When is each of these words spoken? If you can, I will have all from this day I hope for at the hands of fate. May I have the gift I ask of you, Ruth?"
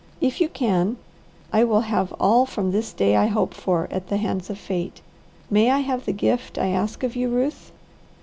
If 0.19 0.41
you 0.41 0.49
can, 0.49 0.97
I 1.53 1.63
will 1.63 1.81
have 1.81 2.11
all 2.13 2.47
from 2.47 2.71
this 2.71 2.91
day 2.91 3.15
I 3.15 3.27
hope 3.27 3.53
for 3.53 3.87
at 3.91 4.07
the 4.07 4.17
hands 4.17 4.49
of 4.49 4.57
fate. 4.57 4.99
May 5.51 5.69
I 5.69 5.81
have 5.81 6.05
the 6.05 6.11
gift 6.11 6.57
I 6.57 6.69
ask 6.69 7.03
of 7.03 7.15
you, 7.15 7.29
Ruth?" 7.29 7.71